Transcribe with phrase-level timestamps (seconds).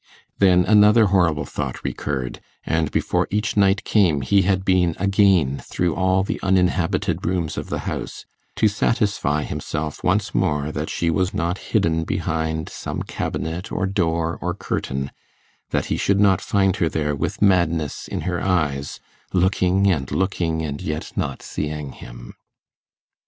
[0.39, 5.93] Then another horrible thought recurred, and before each night came he had been again through
[5.93, 8.25] all the uninhabited rooms of the house,
[8.55, 14.39] to satisfy himself once more that she was not hidden behind some cabinet, or door,
[14.41, 15.11] or curtain
[15.69, 18.99] that he should not find her there with madness in her eyes,
[19.33, 22.33] looking and looking, and yet not seeing him.